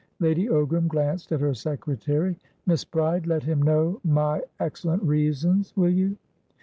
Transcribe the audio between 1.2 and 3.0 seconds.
at her secretary. "Miss